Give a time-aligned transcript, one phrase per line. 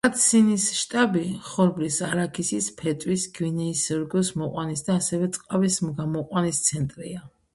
[0.05, 1.19] კატსინის შტატი
[1.49, 7.23] ხორბლის, არაქისის, ფეტვის, გვინეის სორგოს მოყვანის და ასევე ტყავის გამოყვანის ცენტრია.